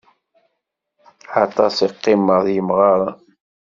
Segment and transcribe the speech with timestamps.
[1.43, 3.15] Aṭas i qqimeɣ d yemɣaren.